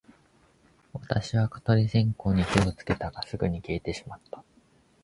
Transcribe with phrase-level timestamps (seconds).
[0.93, 4.43] 私は蚊取り線香に火をつけたが、すぐに消えてしまった